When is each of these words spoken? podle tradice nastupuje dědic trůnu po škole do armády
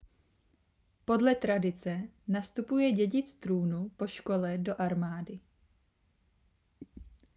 podle 1.05 1.35
tradice 1.35 2.03
nastupuje 2.27 2.91
dědic 2.91 3.35
trůnu 3.35 3.89
po 3.89 4.07
škole 4.07 4.57
do 4.57 4.81
armády 4.81 5.39